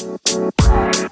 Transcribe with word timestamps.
Bye. 0.00 1.09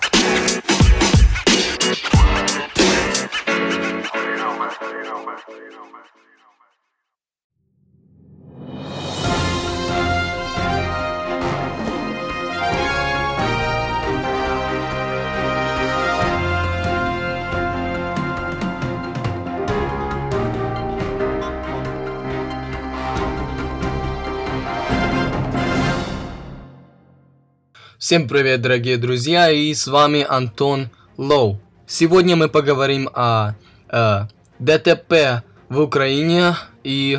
Всем 28.08 28.26
привет, 28.26 28.62
дорогие 28.62 28.96
друзья, 28.96 29.50
и 29.50 29.74
с 29.74 29.86
вами 29.86 30.24
Антон 30.26 30.88
Лоу. 31.18 31.60
Сегодня 31.86 32.36
мы 32.36 32.48
поговорим 32.48 33.10
о, 33.12 33.54
о 33.90 34.28
ДТП 34.58 35.42
в 35.68 35.78
Украине 35.78 36.54
и 36.84 37.18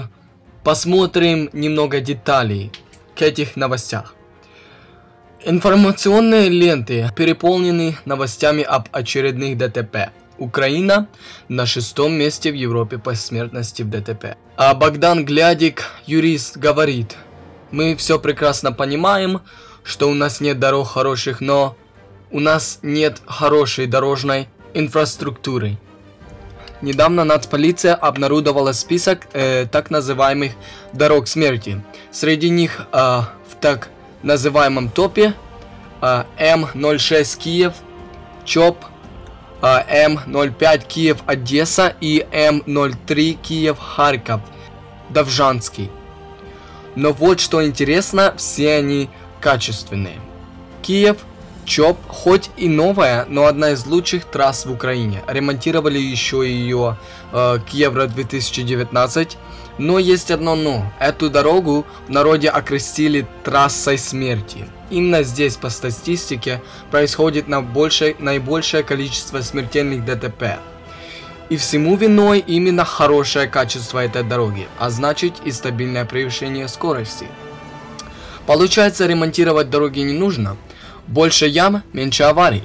посмотрим 0.63 1.52
немного 1.53 1.99
деталей 1.99 2.71
к 3.15 3.21
этих 3.21 3.55
новостях. 3.55 4.15
Информационные 5.45 6.49
ленты 6.49 7.07
переполнены 7.15 7.95
новостями 8.05 8.63
об 8.63 8.87
очередных 8.91 9.59
ДТП. 9.59 10.09
Украина 10.40 11.07
на 11.49 11.67
шестом 11.67 12.13
месте 12.13 12.51
в 12.51 12.55
Европе 12.55 12.98
по 12.98 13.13
смертности 13.13 13.84
в 13.84 13.91
ДТП. 13.91 14.37
А 14.57 14.73
Богдан 14.73 15.23
Глядик, 15.23 15.84
юрист, 16.07 16.57
говорит, 16.57 17.15
мы 17.70 17.95
все 17.95 18.17
прекрасно 18.20 18.71
понимаем, 18.71 19.41
что 19.83 20.09
у 20.09 20.13
нас 20.13 20.41
нет 20.41 20.59
дорог 20.59 20.88
хороших, 20.88 21.41
но 21.41 21.75
у 22.31 22.39
нас 22.39 22.79
нет 22.81 23.21
хорошей 23.25 23.87
дорожной 23.87 24.47
инфраструктуры. 24.73 25.77
Недавно 26.81 27.26
нацполиция 27.26 27.93
обнародовала 27.93 28.71
список 28.71 29.27
э, 29.34 29.65
так 29.65 29.89
называемых 29.89 30.54
дорог 30.93 31.27
смерти. 31.27 31.81
Среди 32.12 32.49
них 32.49 32.87
э, 32.91 32.98
в 32.98 33.55
так 33.59 33.89
называемом 34.23 34.89
топе 34.89 35.34
э, 36.01 36.23
М06 36.37 37.37
Киев, 37.37 37.73
ЧОП, 38.45 38.85
э, 39.61 40.07
М05 40.07 40.87
Киев 40.87 41.17
Одесса 41.26 41.93
и 41.99 42.26
М03 42.32 43.34
Киев 43.41 43.77
Харьков 43.77 44.39
Довжанский. 45.09 45.91
Но 46.95 47.11
вот 47.11 47.39
что 47.41 47.65
интересно, 47.65 48.34
все 48.37 48.76
они 48.76 49.09
качественные. 49.40 50.20
Киев, 50.82 51.18
ЧОП, 51.65 51.98
хоть 52.07 52.49
и 52.57 52.68
новая, 52.68 53.26
но 53.29 53.45
одна 53.45 53.71
из 53.71 53.85
лучших 53.85 54.26
трасс 54.26 54.65
в 54.65 54.71
Украине. 54.71 55.23
Ремонтировали 55.27 55.99
еще 55.99 56.37
ее 56.37 56.98
э, 57.32 57.60
к 57.60 57.70
Евро 57.70 58.07
2019. 58.07 59.37
Но 59.77 59.99
есть 59.99 60.32
одно 60.32 60.55
но. 60.55 60.91
Эту 60.99 61.29
дорогу 61.29 61.85
в 62.07 62.10
народе 62.10 62.49
окрестили 62.49 63.27
трассой 63.43 63.98
смерти. 63.98 64.66
Именно 64.90 65.23
здесь 65.23 65.56
по 65.56 65.69
статистике 65.69 66.62
происходит 66.91 67.47
наибольшее, 67.47 68.16
наибольшее 68.19 68.84
количество 68.84 69.41
смертельных 69.41 70.03
ДТП. 70.03 70.59
И 71.50 71.57
всему 71.57 71.95
виной 71.95 72.40
именно 72.40 72.84
хорошее 72.84 73.47
качество 73.47 74.03
этой 74.03 74.23
дороги, 74.23 74.67
а 74.79 74.90
значит 74.90 75.35
и 75.45 75.51
стабильное 75.51 76.06
превышение 76.06 76.67
скорости. 76.67 77.28
Получается, 78.50 79.05
ремонтировать 79.05 79.69
дороги 79.69 80.00
не 80.00 80.13
нужно. 80.13 80.57
Больше 81.05 81.45
ям, 81.45 81.83
меньше 81.94 82.23
аварий. 82.23 82.63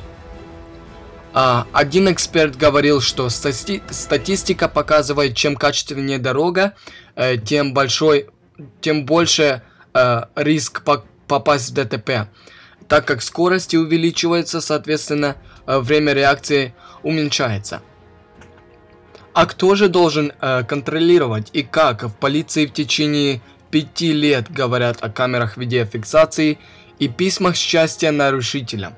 А, 1.34 1.66
один 1.74 2.10
эксперт 2.10 2.56
говорил, 2.56 3.02
что 3.02 3.28
стати 3.28 3.82
статистика 3.90 4.68
показывает, 4.70 5.36
чем 5.36 5.56
качественнее 5.56 6.18
дорога, 6.18 6.72
э, 7.16 7.36
тем 7.36 7.74
большой, 7.74 8.30
тем 8.80 9.04
больше 9.04 9.60
э, 9.92 10.22
риск 10.36 10.82
по 10.84 11.04
попасть 11.28 11.72
в 11.72 11.74
ДТП, 11.74 12.30
так 12.88 13.04
как 13.04 13.20
скорость 13.20 13.74
увеличивается, 13.74 14.62
соответственно, 14.62 15.36
э, 15.66 15.78
время 15.80 16.14
реакции 16.14 16.72
уменьшается. 17.02 17.82
А 19.34 19.44
кто 19.44 19.74
же 19.74 19.88
должен 19.88 20.32
э, 20.40 20.62
контролировать 20.62 21.50
и 21.52 21.62
как 21.62 22.04
в 22.04 22.14
полиции 22.14 22.64
в 22.64 22.72
течение 22.72 23.42
пяти 23.74 24.12
лет 24.12 24.52
говорят 24.52 24.98
о 25.00 25.10
камерах 25.10 25.56
видеофиксации 25.56 26.58
и 27.00 27.08
письмах 27.08 27.56
счастья 27.56 28.12
нарушителям. 28.12 28.94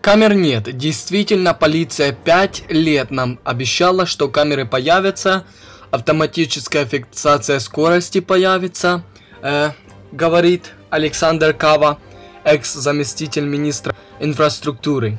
Камер 0.00 0.34
нет. 0.34 0.76
Действительно, 0.78 1.54
полиция 1.54 2.12
5 2.12 2.66
лет 2.68 3.10
нам 3.10 3.40
обещала, 3.42 4.06
что 4.06 4.28
камеры 4.28 4.64
появятся, 4.64 5.42
автоматическая 5.90 6.84
фиксация 6.84 7.58
скорости 7.58 8.20
появится, 8.20 9.02
э, 9.42 9.70
говорит 10.12 10.70
Александр 10.90 11.52
Кава, 11.52 11.98
экс-заместитель 12.44 13.44
министра 13.44 13.96
инфраструктуры. 14.20 15.18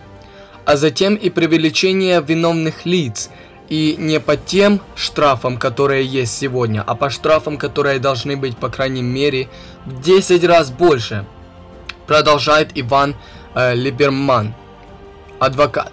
А 0.63 0.77
затем 0.77 1.15
и 1.15 1.29
привлечение 1.29 2.23
виновных 2.25 2.85
лиц– 2.85 3.29
и 3.69 3.95
не 3.97 4.19
по 4.19 4.37
тем 4.37 4.81
штрафам, 4.95 5.57
которые 5.57 6.05
есть 6.05 6.37
сегодня, 6.37 6.83
а 6.85 6.95
по 6.95 7.09
штрафам, 7.09 7.57
которые 7.57 7.99
должны 7.99 8.37
быть, 8.37 8.57
по 8.57 8.69
крайней 8.69 9.01
мере, 9.01 9.49
в 9.85 10.01
10 10.01 10.43
раз 10.45 10.71
больше. 10.71 11.25
Продолжает 12.07 12.71
Иван 12.75 13.15
э, 13.55 13.73
Либерман, 13.73 14.53
адвокат. 15.39 15.91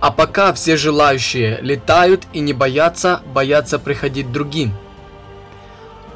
А 0.00 0.10
пока 0.10 0.52
все 0.52 0.76
желающие 0.76 1.58
летают 1.60 2.24
и 2.32 2.40
не 2.40 2.52
боятся, 2.52 3.20
боятся 3.26 3.78
приходить 3.78 4.32
другим. 4.32 4.74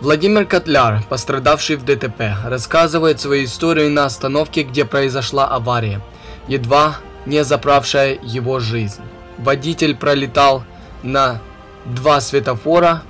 Владимир 0.00 0.44
Котляр, 0.44 1.02
пострадавший 1.08 1.76
в 1.76 1.84
ДТП, 1.84 2.34
рассказывает 2.44 3.20
свою 3.20 3.44
историю 3.44 3.90
на 3.90 4.04
остановке, 4.04 4.62
где 4.62 4.84
произошла 4.84 5.46
авария, 5.46 6.00
едва 6.48 6.96
не 7.24 7.42
заправшая 7.44 8.18
его 8.22 8.60
жизнь 8.60 9.02
водитель 9.38 9.94
пролетал 9.94 10.64
на 11.02 11.40
два 11.84 12.20
светофора 12.20 13.02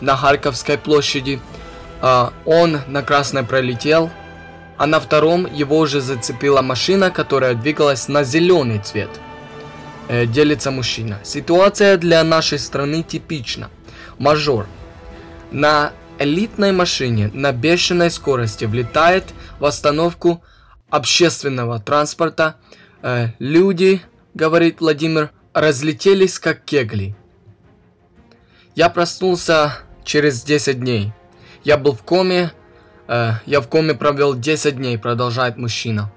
на 0.00 0.16
Харьковской 0.16 0.78
площади. 0.78 1.40
А, 2.00 2.32
он 2.44 2.80
на 2.86 3.02
красной 3.02 3.44
пролетел, 3.44 4.10
а 4.76 4.86
на 4.86 5.00
втором 5.00 5.46
его 5.52 5.78
уже 5.78 6.00
зацепила 6.00 6.62
машина, 6.62 7.10
которая 7.10 7.54
двигалась 7.54 8.08
на 8.08 8.24
зеленый 8.24 8.80
цвет. 8.80 9.10
Э, 10.08 10.26
делится 10.26 10.70
мужчина. 10.70 11.18
Ситуация 11.22 11.96
для 11.96 12.22
нашей 12.24 12.58
страны 12.58 13.02
типична. 13.02 13.70
Мажор. 14.18 14.66
На 15.50 15.92
элитной 16.18 16.72
машине 16.72 17.30
на 17.32 17.52
бешеной 17.52 18.10
скорости 18.10 18.64
влетает 18.64 19.24
в 19.58 19.64
остановку 19.64 20.42
общественного 20.90 21.80
транспорта. 21.80 22.56
Э, 23.02 23.28
люди, 23.38 24.02
говорит 24.34 24.80
Владимир, 24.80 25.30
разлетелись 25.54 26.38
как 26.38 26.64
кегли. 26.64 27.14
Я 28.74 28.90
проснулся 28.90 29.78
через 30.04 30.42
10 30.42 30.80
дней. 30.80 31.12
Я 31.62 31.78
был 31.78 31.92
в 31.92 32.02
коме. 32.02 32.52
Э, 33.06 33.34
я 33.46 33.60
в 33.60 33.68
коме 33.68 33.94
провел 33.94 34.34
10 34.34 34.76
дней, 34.76 34.98
продолжает 34.98 35.56
мужчина. 35.56 36.12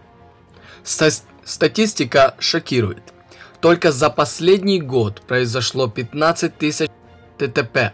Ста 0.83 1.09
статистика 1.45 2.35
шокирует. 2.39 3.13
Только 3.61 3.91
за 3.91 4.09
последний 4.09 4.81
год 4.81 5.21
произошло 5.21 5.87
15 5.87 6.57
тысяч 6.57 6.89
ТТП. 7.37 7.93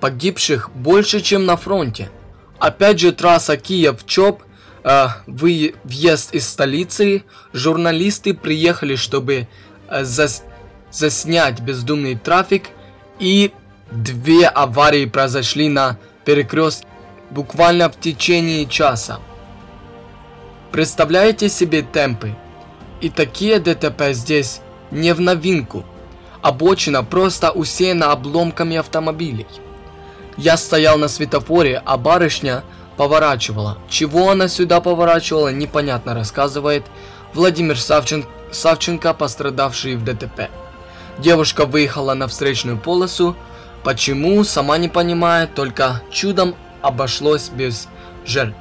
Погибших 0.00 0.70
больше, 0.74 1.20
чем 1.20 1.44
на 1.44 1.56
фронте. 1.56 2.10
Опять 2.58 2.98
же 2.98 3.12
трасса 3.12 3.58
Киев-Чоп, 3.58 4.42
э, 4.84 5.06
въезд 5.26 6.34
из 6.34 6.48
столицы. 6.48 7.24
Журналисты 7.52 8.32
приехали, 8.32 8.96
чтобы 8.96 9.48
Э, 9.88 10.04
зас 10.04 10.42
заснять 10.96 11.60
бездумный 11.60 12.16
трафик 12.16 12.70
и 13.18 13.52
две 13.90 14.46
аварии 14.46 15.04
произошли 15.06 15.68
на 15.68 15.98
перекрестке 16.24 16.86
буквально 17.30 17.90
в 17.90 18.00
течение 18.00 18.66
часа. 18.66 19.20
Представляете 20.72 21.48
себе 21.48 21.82
темпы? 21.82 22.34
И 23.00 23.10
такие 23.10 23.58
ДТП 23.58 24.12
здесь 24.12 24.60
не 24.90 25.12
в 25.12 25.20
новинку. 25.20 25.84
Обочина 26.40 27.04
просто 27.04 27.50
усеяна 27.50 28.12
обломками 28.12 28.76
автомобилей. 28.76 29.46
Я 30.36 30.56
стоял 30.56 30.98
на 30.98 31.08
светофоре, 31.08 31.82
а 31.84 31.96
барышня 31.96 32.62
поворачивала. 32.96 33.78
Чего 33.88 34.30
она 34.30 34.48
сюда 34.48 34.80
поворачивала, 34.80 35.48
непонятно, 35.52 36.14
рассказывает 36.14 36.84
Владимир 37.34 37.78
Савченко 37.78 38.28
Савченко, 38.52 39.12
пострадавший 39.12 39.96
в 39.96 40.04
ДТП. 40.04 40.48
Девушка 41.18 41.64
выехала 41.64 42.14
на 42.14 42.28
встречную 42.28 42.78
полосу. 42.78 43.36
Почему, 43.82 44.44
сама 44.44 44.78
не 44.78 44.88
понимает, 44.88 45.54
только 45.54 46.02
чудом 46.10 46.54
обошлось 46.82 47.48
без 47.48 47.88
жертв. 48.26 48.56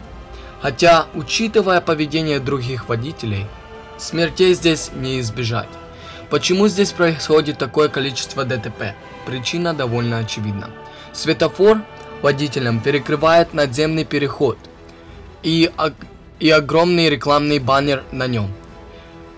Хотя, 0.62 1.08
учитывая 1.14 1.82
поведение 1.82 2.40
других 2.40 2.88
водителей, 2.88 3.46
смертей 3.98 4.54
здесь 4.54 4.92
не 4.94 5.20
избежать. 5.20 5.70
Почему 6.30 6.68
здесь 6.68 6.92
происходит 6.92 7.58
такое 7.58 7.90
количество 7.90 8.46
ДТП? 8.46 8.96
Причина 9.26 9.74
довольно 9.74 10.20
очевидна. 10.20 10.70
Светофор 11.14 11.82
водителям 12.22 12.80
перекрывает 12.80 13.54
надземный 13.54 14.06
переход 14.06 14.58
и, 15.44 15.72
и 16.40 16.50
огромный 16.50 17.10
рекламный 17.10 17.60
баннер 17.60 18.04
на 18.12 18.28
нем. 18.28 18.52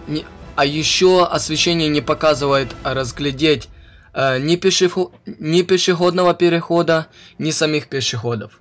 Не, 0.08 0.26
а 0.58 0.66
еще 0.66 1.24
освещение 1.24 1.88
не 1.88 2.02
показывает 2.02 2.76
разглядеть 2.84 3.70
э, 4.16 4.40
ни, 4.40 4.56
пешеход, 4.56 5.14
ни 5.28 5.62
пешеходного 5.62 6.34
перехода, 6.34 7.10
ни 7.38 7.52
самих 7.52 7.88
пешеходов. 7.90 8.60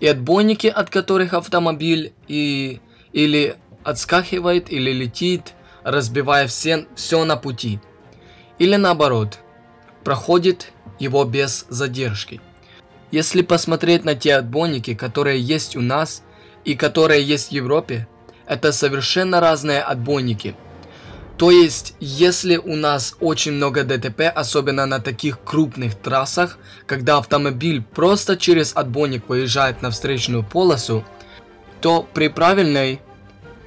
И 0.00 0.06
отбойники, 0.06 0.68
от 0.68 0.88
которых 0.88 1.34
автомобиль 1.34 2.14
и, 2.28 2.80
или 3.12 3.56
отскакивает, 3.84 4.72
или 4.72 4.90
летит, 4.90 5.52
разбивая 5.84 6.46
все, 6.46 6.86
все 6.96 7.26
на 7.26 7.36
пути. 7.36 7.78
Или 8.58 8.76
наоборот, 8.76 9.38
проходит 10.04 10.72
его 10.98 11.26
без 11.26 11.66
задержки. 11.68 12.40
Если 13.10 13.42
посмотреть 13.42 14.06
на 14.06 14.14
те 14.14 14.36
отбойники, 14.36 14.94
которые 14.94 15.42
есть 15.42 15.76
у 15.76 15.82
нас 15.82 16.22
и 16.64 16.74
которые 16.74 17.22
есть 17.22 17.50
в 17.50 17.52
Европе, 17.52 18.08
это 18.46 18.72
совершенно 18.72 19.40
разные 19.40 19.82
отбойники. 19.82 20.54
То 21.42 21.50
есть, 21.50 21.96
если 21.98 22.56
у 22.56 22.76
нас 22.76 23.16
очень 23.18 23.50
много 23.50 23.82
ДТП, 23.82 24.30
особенно 24.32 24.86
на 24.86 25.00
таких 25.00 25.40
крупных 25.42 25.96
трассах, 25.96 26.56
когда 26.86 27.16
автомобиль 27.18 27.82
просто 27.82 28.36
через 28.36 28.76
отбойник 28.76 29.28
выезжает 29.28 29.82
на 29.82 29.90
встречную 29.90 30.44
полосу, 30.44 31.04
то 31.80 32.06
при 32.14 32.28
правильной 32.28 33.00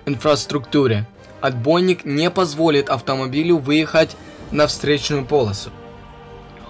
инфраструктуре 0.05 1.05
отбойник 1.41 2.05
не 2.05 2.31
позволит 2.31 2.87
автомобилю 2.89 3.57
выехать 3.57 4.15
на 4.51 4.67
встречную 4.67 5.25
полосу. 5.25 5.69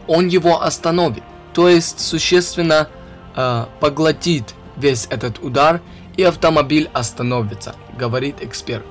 Он 0.08 0.28
его 0.28 0.64
остановит, 0.64 1.24
то 1.54 1.70
есть 1.70 2.00
существенно 2.00 2.90
э, 3.36 3.66
поглотит 3.80 4.56
весь 4.76 5.06
этот 5.12 5.38
удар 5.38 5.82
и 6.18 6.24
автомобиль 6.24 6.90
остановится, 6.94 7.76
говорит 7.96 8.38
эксперт. 8.42 8.88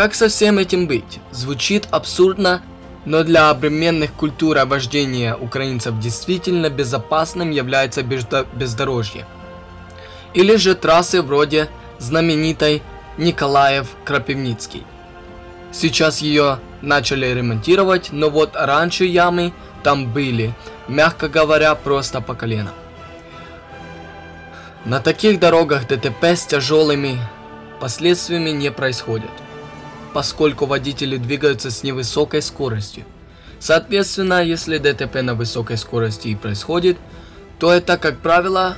Как 0.00 0.14
со 0.14 0.30
всем 0.30 0.56
этим 0.56 0.86
быть? 0.86 1.20
Звучит 1.30 1.86
абсурдно, 1.90 2.62
но 3.04 3.22
для 3.22 3.50
обременных 3.50 4.14
культуры 4.14 4.64
вождения 4.64 5.36
украинцев 5.36 5.98
действительно 5.98 6.70
безопасным 6.70 7.50
является 7.50 8.02
бездорожье. 8.02 9.26
Или 10.32 10.56
же 10.56 10.74
трассы 10.74 11.20
вроде 11.20 11.68
знаменитой 11.98 12.82
Николаев-Крапивницкий. 13.18 14.84
Сейчас 15.70 16.22
ее 16.22 16.60
начали 16.80 17.26
ремонтировать, 17.26 18.08
но 18.10 18.30
вот 18.30 18.52
раньше 18.54 19.04
ямы 19.04 19.52
там 19.82 20.10
были, 20.10 20.54
мягко 20.88 21.28
говоря, 21.28 21.74
просто 21.74 22.22
по 22.22 22.34
колено. 22.34 22.72
На 24.86 25.00
таких 25.00 25.38
дорогах 25.38 25.86
ДТП 25.86 26.24
с 26.24 26.46
тяжелыми 26.46 27.18
последствиями 27.80 28.48
не 28.48 28.72
происходит, 28.72 29.30
поскольку 30.12 30.66
водители 30.66 31.16
двигаются 31.16 31.70
с 31.70 31.82
невысокой 31.82 32.42
скоростью. 32.42 33.04
Соответственно, 33.58 34.42
если 34.42 34.78
ДТП 34.78 35.22
на 35.22 35.34
высокой 35.34 35.76
скорости 35.76 36.28
и 36.28 36.36
происходит, 36.36 36.98
то 37.58 37.72
это, 37.72 37.98
как 37.98 38.20
правило, 38.20 38.76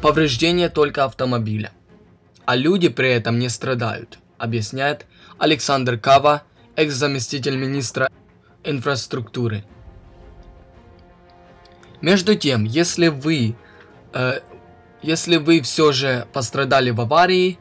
повреждение 0.00 0.68
только 0.68 1.04
автомобиля 1.04 1.72
а 2.44 2.56
люди 2.56 2.88
при 2.88 3.10
этом 3.10 3.38
не 3.38 3.48
страдают, 3.48 4.18
объясняет 4.38 5.06
Александр 5.38 5.98
Кава, 5.98 6.42
экс-заместитель 6.76 7.56
министра 7.56 8.08
инфраструктуры. 8.64 9.64
Между 12.00 12.34
тем, 12.34 12.64
если 12.64 13.08
вы, 13.08 13.54
э, 14.12 14.40
если 15.02 15.36
вы 15.36 15.60
все 15.60 15.92
же 15.92 16.26
пострадали 16.32 16.90
в 16.90 17.00
аварии, 17.00 17.58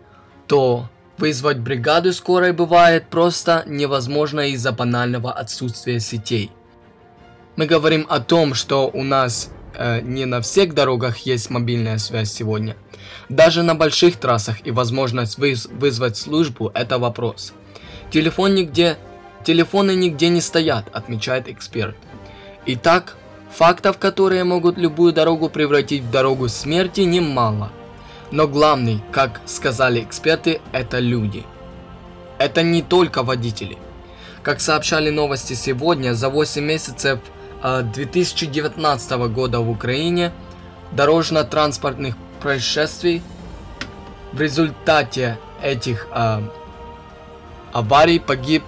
то 0.48 0.90
вызвать 1.22 1.60
бригаду 1.60 2.12
скорой 2.14 2.52
бывает 2.52 3.08
просто 3.08 3.64
невозможно 3.68 4.50
из-за 4.50 4.72
банального 4.72 5.32
отсутствия 5.32 6.00
сетей. 6.00 6.52
Мы 7.56 7.68
говорим 7.68 8.08
о 8.10 8.20
том, 8.20 8.56
что 8.56 8.90
у 8.92 9.04
нас 9.04 9.52
э, 9.76 10.02
не 10.02 10.26
на 10.26 10.42
всех 10.42 10.74
дорогах 10.74 11.20
есть 11.20 11.52
мобильная 11.52 12.00
связь 12.00 12.34
сегодня. 12.34 12.76
Даже 13.30 13.62
на 13.62 13.76
больших 13.76 14.18
трассах 14.18 14.66
и 14.66 14.72
возможность 14.72 15.38
выз 15.38 15.68
вызвать 15.72 16.18
службу– 16.18 16.72
это 16.74 16.98
вопрос. 16.98 17.54
Телефон 18.10 18.56
нигде, 18.56 18.98
телефоны 19.46 19.94
нигде 19.94 20.30
не 20.30 20.42
стоят, 20.42 20.86
отмечает 20.92 21.48
эксперт. 21.48 21.96
Итак, 22.66 23.16
фактов, 23.52 24.00
которые 24.00 24.44
могут 24.44 24.80
любую 24.80 25.14
дорогу 25.14 25.50
превратить 25.50 26.02
в 26.02 26.12
дорогу 26.12 26.50
смерти, 26.50 27.02
немало. 27.02 27.72
Но 28.32 28.48
главный, 28.48 29.04
как 29.12 29.42
сказали 29.46 30.02
эксперты, 30.02 30.62
это 30.72 31.00
люди. 31.00 31.46
Это 32.38 32.64
не 32.64 32.82
только 32.82 33.24
водители. 33.24 33.78
Как 34.42 34.62
сообщали 34.62 35.10
новости 35.10 35.54
сегодня, 35.54 36.14
за 36.14 36.30
8 36.30 36.64
месяцев 36.64 37.20
2019 37.62 39.12
а, 39.12 39.28
года 39.28 39.60
в 39.60 39.70
Украине 39.70 40.32
дорожно-транспортных 40.94 42.16
происшествий 42.42 43.22
в 44.32 44.42
результате 44.42 45.38
этих 45.62 46.08
а, 46.12 46.42
аварий 47.72 48.20
погиб 48.20 48.64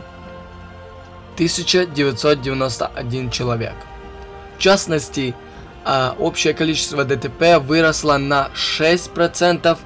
1991 1.36 3.32
человек. 3.32 3.74
В 4.58 4.60
частности, 4.60 5.34
а, 5.86 6.16
общее 6.20 6.54
количество 6.54 7.04
ДТП 7.04 7.60
выросло 7.60 8.18
на 8.18 8.50
6% 8.56 9.78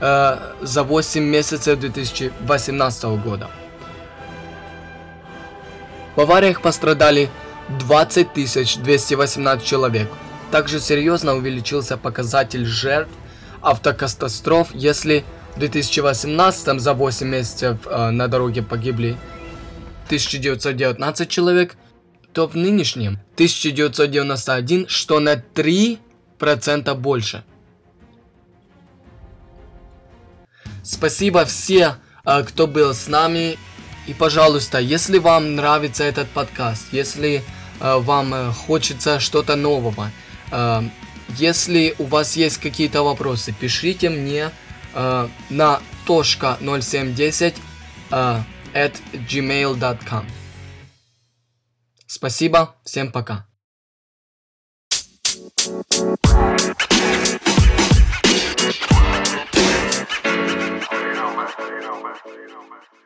а, 0.00 0.54
за 0.60 0.82
8 0.82 1.22
месяцев 1.22 1.78
2018 1.78 3.04
года. 3.22 3.48
В 6.16 6.20
авариях 6.20 6.60
пострадали 6.60 7.30
20 7.80 8.82
218 8.82 9.64
человек. 9.64 10.08
Также 10.50 10.80
серьезно 10.80 11.34
увеличился 11.34 11.96
показатель 11.96 12.64
жертв 12.64 13.12
автокатастроф, 13.60 14.68
если 14.74 15.24
в 15.54 15.58
2018 15.58 16.80
за 16.80 16.94
8 16.94 17.26
месяцев 17.26 17.78
э, 17.86 18.10
на 18.10 18.28
дороге 18.28 18.62
погибли 18.62 19.16
1919 20.06 21.28
человек, 21.28 21.76
то 22.38 22.46
в 22.46 22.54
нынешнем 22.54 23.18
1991, 23.34 24.86
что 24.86 25.18
на 25.18 25.34
3% 25.34 26.94
больше. 26.94 27.42
Спасибо 30.84 31.44
все, 31.46 31.96
э, 32.24 32.44
кто 32.44 32.68
был 32.68 32.94
с 32.94 33.08
нами. 33.08 33.58
И, 34.06 34.14
пожалуйста, 34.14 34.78
если 34.78 35.18
вам 35.18 35.56
нравится 35.56 36.04
этот 36.04 36.28
подкаст, 36.28 36.84
если 36.92 37.42
э, 37.80 37.98
вам 37.98 38.32
э, 38.32 38.52
хочется 38.52 39.18
что-то 39.18 39.56
нового, 39.56 40.12
э, 40.52 40.82
если 41.36 41.96
у 41.98 42.04
вас 42.04 42.36
есть 42.36 42.58
какие-то 42.58 43.02
вопросы, 43.02 43.52
пишите 43.52 44.10
мне 44.10 44.52
на 44.94 45.80
toshka0710 46.06 47.54
э, 48.12 48.42
at 48.74 48.94
gmail.com. 49.12 50.24
Спасибо, 52.18 52.74
всем 52.82 53.12
пока. 53.12 53.46
you 61.78 62.48
know, 62.48 62.62
man. 62.68 62.97